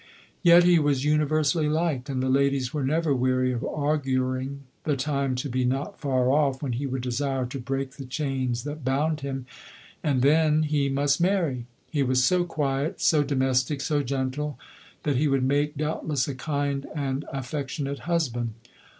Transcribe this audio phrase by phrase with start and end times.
[0.41, 5.35] Yet he was universally liked, and the ladies were never weary of auguring the time
[5.35, 9.19] to be not far off, when he would desire to break the chains that bound
[9.19, 9.45] him;—
[10.03, 10.95] and then— he 92 LODORE.
[11.03, 11.65] must marry.
[11.91, 14.57] He was so quiet, so domestic, so gentle,
[15.03, 18.55] that he would make, doubtless, a kind and affectionate husband.